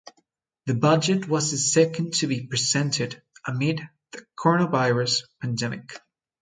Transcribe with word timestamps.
The 0.65 0.73
budget 0.73 1.27
was 1.27 1.51
the 1.51 1.57
second 1.57 2.13
to 2.15 2.27
be 2.27 2.47
presented 2.47 3.21
amid 3.45 3.87
the 4.11 4.25
Coronavirus 4.35 5.25
pandemic. 5.39 5.95